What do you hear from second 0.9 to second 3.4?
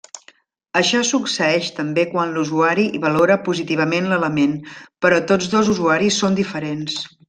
succeeix també quan l'usuari i valora